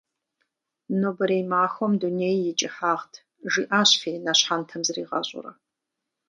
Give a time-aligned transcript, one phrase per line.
[0.99, 3.13] «Нобэрей махуэм дуней и кӏыхьагът»,
[3.51, 5.51] жиӏащ Фенэ щхьэнтэм зригъэщӏурэ.